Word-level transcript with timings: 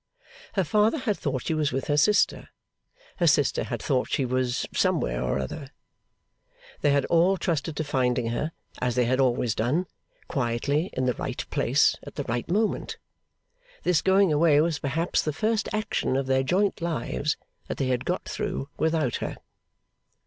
Her 0.53 0.63
father 0.63 0.97
had 0.97 1.15
thought 1.19 1.43
she 1.45 1.53
was 1.53 1.71
with 1.71 1.85
her 1.85 1.95
sister. 1.95 2.49
Her 3.17 3.27
sister 3.27 3.65
had 3.65 3.83
thought 3.83 4.09
she 4.09 4.25
was 4.25 4.65
'somewhere 4.73 5.21
or 5.21 5.37
other.' 5.37 5.69
They 6.81 6.89
had 6.89 7.05
all 7.05 7.37
trusted 7.37 7.75
to 7.75 7.83
finding 7.83 8.29
her, 8.29 8.51
as 8.81 8.95
they 8.95 9.05
had 9.05 9.19
always 9.19 9.53
done, 9.53 9.85
quietly 10.27 10.89
in 10.93 11.05
the 11.05 11.13
right 11.13 11.45
place 11.51 11.95
at 12.01 12.15
the 12.15 12.23
right 12.23 12.49
moment. 12.49 12.97
This 13.83 14.01
going 14.01 14.33
away 14.33 14.59
was 14.59 14.79
perhaps 14.79 15.21
the 15.21 15.31
very 15.31 15.51
first 15.51 15.69
action 15.71 16.15
of 16.17 16.25
their 16.25 16.41
joint 16.41 16.81
lives 16.81 17.37
that 17.67 17.77
they 17.77 17.89
had 17.89 18.03
got 18.03 18.25
through 18.27 18.69
without 18.79 19.17
her. 19.17 19.37